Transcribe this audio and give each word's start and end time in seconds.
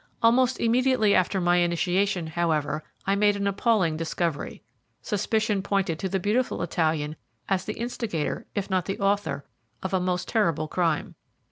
Almost 0.23 0.59
immediately 0.59 1.13
after 1.13 1.39
my 1.39 1.57
initiation, 1.57 2.25
however, 2.25 2.83
I 3.05 3.13
made 3.13 3.35
an 3.35 3.45
appalling 3.45 3.97
discovery. 3.97 4.63
Suspicion 5.03 5.61
pointed 5.61 5.99
to 5.99 6.09
the 6.09 6.19
beautiful 6.19 6.63
Italian 6.63 7.15
as 7.47 7.65
the 7.65 7.73
instigator, 7.77 8.47
if 8.55 8.67
not 8.67 8.85
the 8.85 8.99
author, 8.99 9.45
of 9.83 9.93
a 9.93 9.99
most 9.99 10.27
terrible 10.27 10.67
crime. 10.67 11.13